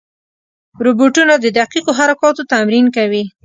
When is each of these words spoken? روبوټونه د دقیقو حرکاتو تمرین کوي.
روبوټونه 0.85 1.33
د 1.39 1.45
دقیقو 1.59 1.91
حرکاتو 1.99 2.43
تمرین 2.53 2.85
کوي. 2.95 3.23